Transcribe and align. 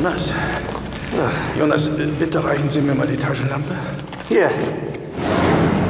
Jonas? 0.00 0.32
Jonas, 1.58 1.88
äh, 1.88 2.06
bitte 2.18 2.42
reichen 2.42 2.70
Sie 2.70 2.80
mir 2.80 2.94
mal 2.94 3.06
die 3.06 3.18
Taschenlampe. 3.18 3.74
Hier. 4.28 4.50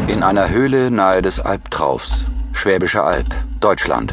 In 0.09 0.25
einer 0.25 0.51
Höhle 0.51 0.91
nahe 0.91 1.23
des 1.23 1.39
Albtraufs. 1.39 2.25
Schwäbische 2.53 3.05
Alb, 3.05 3.29
Deutschland. 3.61 4.13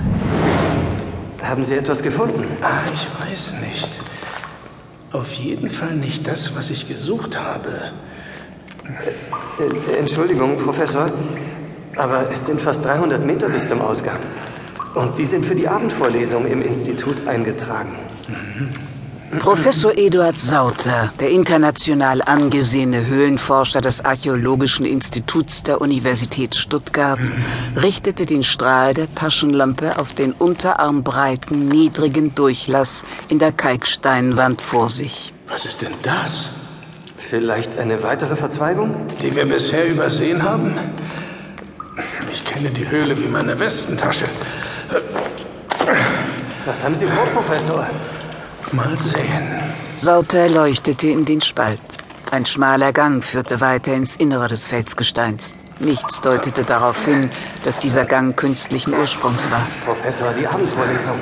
Haben 1.42 1.64
Sie 1.64 1.74
etwas 1.74 2.04
gefunden? 2.04 2.46
Ah, 2.62 2.82
ich 2.94 3.08
weiß 3.20 3.56
nicht. 3.68 3.90
Auf 5.14 5.34
jeden 5.34 5.68
Fall 5.68 5.96
nicht 5.96 6.28
das, 6.28 6.56
was 6.56 6.70
ich 6.70 6.88
gesucht 6.88 7.40
habe. 7.40 7.92
Äh, 9.58 9.98
Entschuldigung, 9.98 10.58
Professor, 10.58 11.10
aber 11.96 12.30
es 12.32 12.46
sind 12.46 12.62
fast 12.62 12.86
300 12.86 13.26
Meter 13.26 13.50
bis 13.50 13.68
zum 13.68 13.82
Ausgang. 13.82 14.20
Und 14.94 15.12
Sie 15.12 15.26
sind 15.26 15.44
für 15.44 15.56
die 15.56 15.68
Abendvorlesung 15.68 16.46
im 16.46 16.62
Institut 16.62 17.28
eingetragen. 17.28 17.96
Professor 19.32 19.98
Eduard 19.98 20.40
Sauter, 20.40 21.12
der 21.20 21.30
international 21.30 22.22
angesehene 22.22 23.06
Höhlenforscher 23.08 23.82
des 23.82 24.04
Archäologischen 24.04 24.86
Instituts 24.86 25.64
der 25.64 25.82
Universität 25.82 26.56
Stuttgart, 26.56 27.20
richtete 27.76 28.26
den 28.26 28.44
Strahl 28.44 28.94
der 28.94 29.14
Taschenlampe 29.14 30.00
auf 30.00 30.14
den 30.14 30.32
unterarmbreiten, 30.32 31.68
niedrigen 31.68 32.36
Durchlass 32.36 33.04
in 33.28 33.38
der 33.38 33.52
Kalksteinwand 33.52 34.62
vor 34.62 34.90
sich. 34.90 35.34
Was 35.48 35.66
ist 35.66 35.82
denn 35.82 35.94
das? 36.04 36.50
Vielleicht 37.18 37.78
eine 37.78 38.04
weitere 38.04 38.38
Verzweigung? 38.38 38.96
Die 39.22 39.36
wir 39.36 39.46
bisher 39.46 39.88
übersehen 39.88 40.44
haben? 40.44 40.74
Ich 42.32 42.46
kenne 42.46 42.70
die 42.70 42.90
Höhle 42.90 43.20
wie 43.20 43.28
meine 43.28 43.60
Westentasche. 43.60 44.26
Was 46.66 46.84
haben 46.84 46.96
Sie 46.96 47.08
vor, 47.08 47.26
Professor? 47.28 47.88
Mal 48.72 48.98
sehen. 48.98 49.48
Sauter 49.98 50.50
leuchtete 50.50 51.08
in 51.08 51.26
den 51.26 51.42
Spalt. 51.42 51.80
Ein 52.30 52.46
schmaler 52.46 52.92
Gang 52.92 53.24
führte 53.24 53.62
weiter 53.62 53.94
ins 53.94 54.16
Innere 54.18 54.48
des 54.50 54.66
Felsgesteins. 54.66 55.56
Nichts 55.80 56.20
deutete 56.22 56.64
darauf 56.64 57.06
hin, 57.06 57.30
dass 57.64 57.80
dieser 57.80 58.06
Gang 58.06 58.36
künstlichen 58.36 58.94
Ursprungs 58.94 59.50
war. 59.50 59.62
Professor, 59.86 60.34
die 60.34 60.46
Abendvorlesung. 60.46 61.20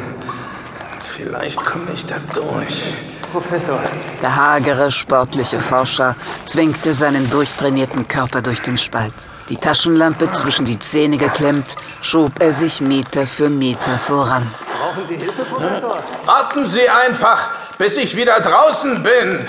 Vielleicht 1.16 1.63
komme 1.63 1.91
ich 1.93 2.05
da 2.05 2.16
durch. 2.33 2.93
Professor. 3.31 3.79
Der 4.21 4.35
hagere, 4.35 4.91
sportliche 4.91 5.59
Forscher 5.59 6.16
zwängte 6.45 6.93
seinen 6.93 7.29
durchtrainierten 7.29 8.07
Körper 8.07 8.41
durch 8.41 8.61
den 8.61 8.77
Spalt. 8.77 9.13
Die 9.49 9.57
Taschenlampe 9.57 10.31
zwischen 10.31 10.66
die 10.66 10.79
Zähne 10.79 11.17
geklemmt, 11.17 11.75
schob 12.01 12.31
er 12.39 12.51
sich 12.51 12.81
Meter 12.81 13.27
für 13.27 13.49
Meter 13.49 13.97
voran. 13.97 14.49
Brauchen 14.95 15.07
Sie 15.09 15.17
Hilfe, 15.17 15.43
Professor? 15.43 15.99
Warten 16.25 16.63
Sie 16.63 16.88
einfach, 16.88 17.49
bis 17.77 17.97
ich 17.97 18.15
wieder 18.15 18.39
draußen 18.39 19.03
bin. 19.03 19.45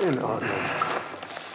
In 0.00 0.22
Ordnung. 0.22 0.50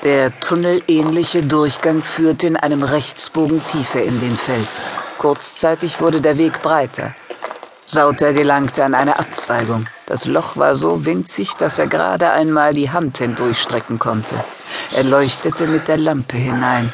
Der 0.02 0.39
tunnelähnliche 0.39 1.44
Durchgang 1.44 2.03
führte 2.03 2.47
in 2.47 2.55
einem 2.55 2.83
Rechtsbogen 2.83 3.61
tiefer 3.64 4.02
in 4.02 4.21
den 4.21 4.38
Fels. 4.38 4.89
Kurzzeitig 5.17 5.99
wurde 5.99 6.21
der 6.21 6.38
Weg 6.38 6.61
breiter. 6.61 7.16
Sauter 7.86 8.31
gelangte 8.31 8.86
an 8.86 8.94
eine 8.94 9.19
Abzweigung. 9.19 9.88
Das 10.05 10.25
Loch 10.25 10.55
war 10.55 10.77
so 10.77 11.05
winzig, 11.05 11.53
dass 11.55 11.80
er 11.80 11.88
gerade 11.88 12.30
einmal 12.30 12.73
die 12.73 12.91
Hand 12.91 13.17
hindurchstrecken 13.17 13.99
konnte. 13.99 14.36
Er 14.95 15.03
leuchtete 15.03 15.67
mit 15.67 15.89
der 15.89 15.97
Lampe 15.97 16.38
hinein. 16.38 16.94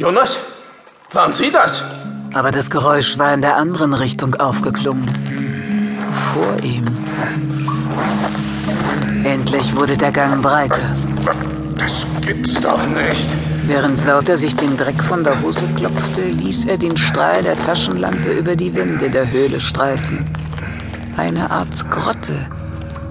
Jonas? 0.00 0.38
Waren 1.12 1.34
Sie 1.34 1.50
das? 1.50 1.84
Aber 2.32 2.52
das 2.52 2.70
Geräusch 2.70 3.18
war 3.18 3.34
in 3.34 3.42
der 3.42 3.56
anderen 3.56 3.92
Richtung 3.92 4.34
aufgeklungen. 4.34 5.10
Vor 6.32 6.56
ihm. 6.62 6.86
Endlich 9.24 9.76
wurde 9.76 9.98
der 9.98 10.10
Gang 10.10 10.40
breiter. 10.40 10.96
Das 11.76 12.06
gibt's 12.22 12.54
doch 12.62 12.82
nicht. 12.86 13.28
Während 13.66 14.00
Sauter 14.00 14.38
sich 14.38 14.56
den 14.56 14.78
Dreck 14.78 15.02
von 15.04 15.22
der 15.22 15.38
Hose 15.42 15.68
klopfte, 15.76 16.22
ließ 16.22 16.64
er 16.64 16.78
den 16.78 16.96
Strahl 16.96 17.42
der 17.42 17.60
Taschenlampe 17.60 18.32
über 18.32 18.56
die 18.56 18.74
Wände 18.74 19.10
der 19.10 19.30
Höhle 19.30 19.60
streifen. 19.60 20.30
Eine 21.18 21.50
Art 21.50 21.90
Grotte, 21.90 22.48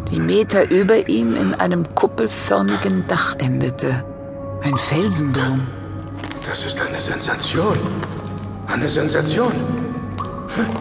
die 0.10 0.20
Meter 0.20 0.72
über 0.72 1.08
ihm 1.08 1.36
in 1.36 1.54
einem 1.54 1.84
kuppelförmigen 1.94 3.08
Dach 3.08 3.36
endete. 3.38 4.04
Ein 4.64 4.76
Felsendom. 4.76 5.68
Das 6.50 6.66
ist 6.66 6.82
eine 6.82 7.00
Sensation. 7.00 7.78
Eine 8.66 8.90
Sensation. 8.90 9.52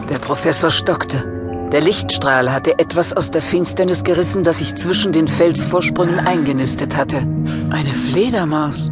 Der 0.09 0.17
Professor 0.17 0.71
stockte. 0.71 1.69
Der 1.71 1.81
Lichtstrahl 1.81 2.51
hatte 2.51 2.79
etwas 2.79 3.13
aus 3.13 3.29
der 3.29 3.43
Finsternis 3.43 4.03
gerissen, 4.03 4.41
das 4.43 4.57
sich 4.57 4.73
zwischen 4.73 5.11
den 5.11 5.27
Felsvorsprüngen 5.27 6.25
eingenistet 6.25 6.97
hatte. 6.97 7.17
Eine 7.69 7.93
Fledermaus. 7.93 8.89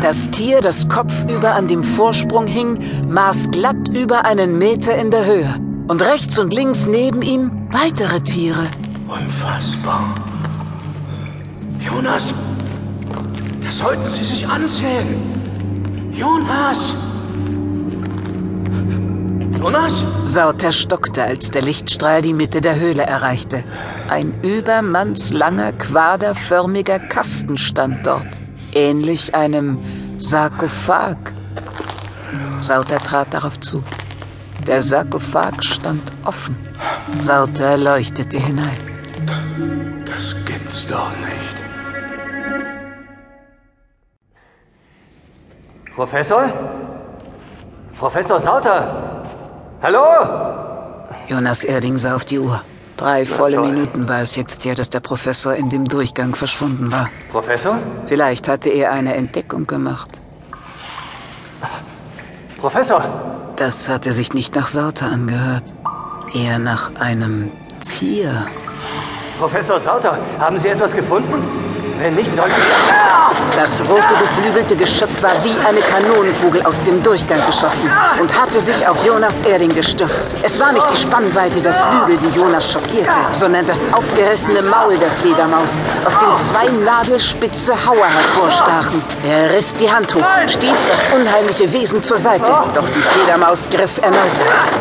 Das 0.00 0.30
Tier, 0.30 0.62
das 0.62 0.88
kopfüber 0.88 1.54
an 1.54 1.68
dem 1.68 1.84
Vorsprung 1.84 2.46
hing, 2.46 2.78
maß 3.06 3.50
glatt 3.50 3.88
über 3.92 4.24
einen 4.24 4.56
Meter 4.56 4.96
in 4.96 5.10
der 5.10 5.26
Höhe. 5.26 5.60
Und 5.88 6.00
rechts 6.00 6.38
und 6.38 6.54
links 6.54 6.86
neben 6.86 7.20
ihm 7.20 7.68
weitere 7.70 8.20
Tiere. 8.20 8.66
Unfassbar. 9.08 10.14
Jonas, 11.78 12.32
das 13.60 13.76
sollten 13.76 14.06
Sie 14.06 14.24
sich 14.24 14.48
ansehen. 14.48 15.37
Jonas! 16.18 16.94
Jonas? 19.56 20.04
Sauter 20.24 20.72
stockte, 20.72 21.22
als 21.22 21.52
der 21.52 21.62
Lichtstrahl 21.62 22.22
die 22.22 22.32
Mitte 22.32 22.60
der 22.60 22.74
Höhle 22.80 23.04
erreichte. 23.04 23.62
Ein 24.08 24.32
übermannslanger, 24.42 25.74
quaderförmiger 25.74 26.98
Kasten 26.98 27.56
stand 27.56 28.04
dort, 28.04 28.40
ähnlich 28.72 29.36
einem 29.36 29.78
Sarkophag. 30.18 31.18
Sauter 32.58 32.98
trat 32.98 33.32
darauf 33.32 33.60
zu. 33.60 33.84
Der 34.66 34.82
Sarkophag 34.82 35.62
stand 35.62 36.02
offen. 36.24 36.56
Sauter 37.20 37.76
leuchtete 37.76 38.38
hinein. 38.38 38.80
Das 40.04 40.34
gibt's 40.44 40.84
doch 40.88 41.12
nicht. 41.20 41.57
Professor? 45.98 46.44
Professor 47.98 48.38
Sauter? 48.38 49.24
Hallo? 49.82 50.04
Jonas 51.26 51.64
Erding 51.64 51.98
sah 51.98 52.14
auf 52.14 52.24
die 52.24 52.38
Uhr. 52.38 52.62
Drei 52.96 53.26
volle. 53.26 53.60
Minuten 53.60 54.08
war 54.08 54.22
es 54.22 54.36
jetzt 54.36 54.64
her, 54.64 54.76
dass 54.76 54.90
der 54.90 55.00
Professor 55.00 55.56
in 55.56 55.70
dem 55.70 55.86
Durchgang 55.86 56.36
verschwunden 56.36 56.92
war. 56.92 57.10
Professor? 57.32 57.80
Vielleicht 58.06 58.46
hatte 58.46 58.68
er 58.68 58.92
eine 58.92 59.16
Entdeckung 59.16 59.66
gemacht. 59.66 60.20
Professor? 62.58 63.02
Das 63.56 63.88
hatte 63.88 64.12
sich 64.12 64.32
nicht 64.32 64.54
nach 64.54 64.68
Sauter 64.68 65.06
angehört. 65.06 65.64
Eher 66.32 66.60
nach 66.60 66.94
einem 66.94 67.50
Tier. 67.80 68.46
Professor 69.36 69.80
Sauter, 69.80 70.16
haben 70.38 70.58
Sie 70.58 70.68
etwas 70.68 70.92
gefunden? 70.92 71.42
Wenn 71.98 72.14
nicht, 72.14 72.34
sollten 72.34 72.52
Sie... 72.52 72.92
Ah! 72.92 73.18
Das 73.54 73.80
rote 73.80 74.14
geflügelte 74.20 74.76
Geschöpf 74.76 75.22
war 75.22 75.32
wie 75.42 75.56
eine 75.66 75.80
Kanonenkugel 75.80 76.62
aus 76.64 76.80
dem 76.82 77.02
Durchgang 77.02 77.44
geschossen 77.46 77.90
und 78.20 78.40
hatte 78.40 78.60
sich 78.60 78.86
auf 78.86 79.04
Jonas 79.04 79.42
Erding 79.42 79.74
gestürzt. 79.74 80.36
Es 80.42 80.58
war 80.60 80.72
nicht 80.72 80.88
die 80.90 80.96
Spannweite 80.96 81.60
der 81.60 81.72
Flügel, 81.72 82.18
die 82.18 82.36
Jonas 82.38 82.72
schockierte, 82.72 83.10
sondern 83.32 83.66
das 83.66 83.80
aufgerissene 83.92 84.62
Maul 84.62 84.96
der 84.96 85.10
Fledermaus, 85.22 85.72
aus 86.04 86.16
dem 86.18 86.28
zwei 86.36 86.68
nadelspitze 86.84 87.74
Hauer 87.84 88.06
hervorstachen. 88.06 89.02
Er 89.28 89.52
riss 89.52 89.74
die 89.74 89.90
Hand 89.90 90.14
hoch, 90.14 90.24
stieß 90.46 90.78
das 90.88 91.20
unheimliche 91.20 91.72
Wesen 91.72 92.02
zur 92.02 92.18
Seite, 92.18 92.46
doch 92.74 92.88
die 92.90 93.00
Fledermaus 93.00 93.66
griff 93.70 93.98
erneut. 93.98 94.18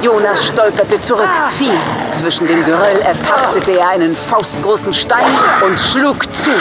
Jonas 0.02 0.46
stolperte 0.46 1.02
zurück, 1.02 1.30
fiel. 1.58 1.74
Zwischen 2.12 2.48
dem 2.48 2.64
Geröll 2.64 3.02
ertastete 3.04 3.80
er 3.80 3.90
einen 3.90 4.16
faustgroßen 4.16 4.94
Stein 4.94 5.26
und 5.66 5.80
schlug 5.80 6.24
zu. 6.34 6.52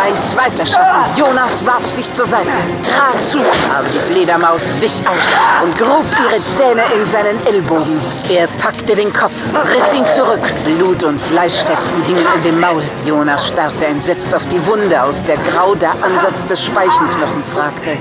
Ein 0.00 0.14
zweiter 0.32 0.64
Schatten. 0.64 1.16
Jonas 1.16 1.64
warf 1.66 1.84
sich 1.90 2.12
zur 2.14 2.26
Seite, 2.26 2.50
trat 2.84 3.22
zu, 3.24 3.38
aber 3.38 3.88
die 3.92 3.98
Fledermaus 4.12 4.62
wich 4.80 5.02
aus 5.06 5.64
und 5.64 5.76
grub 5.76 6.04
ihre 6.24 6.40
Zähne 6.42 6.82
in 6.94 7.04
seinen 7.04 7.44
Ellbogen. 7.46 8.00
Er 8.28 8.46
packte 8.62 8.94
den 8.94 9.12
Kopf, 9.12 9.32
riss 9.74 9.92
ihn 9.92 10.06
zurück. 10.14 10.40
Blut 10.64 11.02
und 11.02 11.20
Fleischfetzen 11.22 12.02
hingen 12.04 12.26
in 12.36 12.42
dem 12.44 12.60
Maul. 12.60 12.82
Jonas 13.04 13.48
starrte 13.48 13.86
entsetzt 13.86 14.34
auf 14.34 14.46
die 14.46 14.64
Wunde, 14.66 15.02
aus 15.02 15.22
der 15.24 15.36
grau 15.38 15.74
der 15.74 15.92
Ansatz 15.92 16.46
des 16.46 16.64
Speichenknochens 16.64 17.56
ragte. 17.56 17.96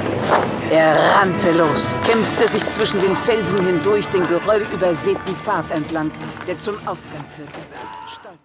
Er 0.69 0.95
rannte 1.15 1.51
los, 1.53 1.87
kämpfte 2.05 2.47
sich 2.47 2.69
zwischen 2.69 3.01
den 3.01 3.15
Felsen 3.17 3.65
hindurch 3.65 4.07
den 4.09 4.27
geröllübersäten 4.27 5.35
Pfad 5.43 5.65
entlang, 5.71 6.11
der 6.47 6.57
zum 6.59 6.75
Ausgang 6.85 7.25
führte. 7.35 7.59